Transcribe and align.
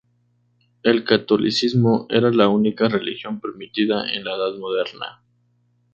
El 0.81 1.03
catolicismo 1.03 2.07
era 2.09 2.31
la 2.31 2.47
única 2.49 2.89
religión 2.89 3.39
permitida 3.39 4.11
en 4.11 4.23
la 4.25 4.33
Edad 4.35 4.57
Moderna. 4.57 5.21